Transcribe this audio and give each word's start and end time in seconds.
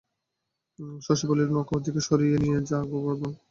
শশী 1.05 1.25
বলিল, 1.29 1.47
নৌকা 1.51 1.73
ওদিকে 1.77 2.01
সরিয়ে 2.07 2.37
নিয়ে 2.43 2.57
যা 2.69 2.79
গোবর্ধন। 2.91 3.31